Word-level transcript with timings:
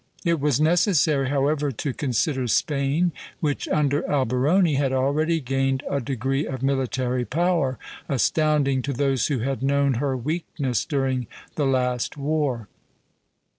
It 0.25 0.39
was 0.39 0.59
necessary, 0.59 1.29
however, 1.29 1.71
to 1.71 1.93
consider 1.93 2.47
Spain, 2.47 3.11
which 3.39 3.67
under 3.67 4.01
Alberoni 4.09 4.73
had 4.73 4.91
already 4.91 5.39
gained 5.39 5.83
a 5.87 6.01
degree 6.01 6.47
of 6.47 6.63
military 6.63 7.23
power 7.23 7.77
astounding 8.09 8.81
to 8.81 8.93
those 8.93 9.27
who 9.27 9.41
had 9.41 9.61
known 9.61 9.93
her 10.01 10.17
weakness 10.17 10.85
during 10.85 11.27
the 11.53 11.67
last 11.67 12.17
war. 12.17 12.67